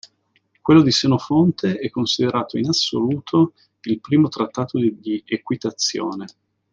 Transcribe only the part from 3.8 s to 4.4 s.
il primo